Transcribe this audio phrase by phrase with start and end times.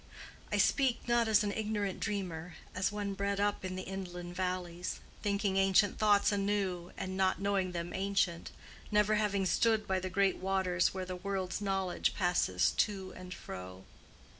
[0.51, 5.57] I speak not as an ignorant dreamer—as one bred up in the inland valleys, thinking
[5.57, 8.49] ancient thoughts anew, and not knowing them ancient,
[8.91, 13.83] never having stood by the great waters where the world's knowledge passes to and fro.